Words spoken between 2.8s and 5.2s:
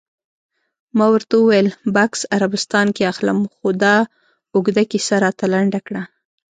کې اخلم، خو دا اوږده کیسه